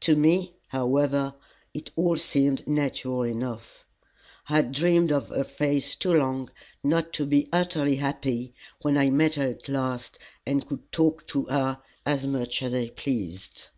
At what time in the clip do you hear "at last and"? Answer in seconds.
9.48-10.66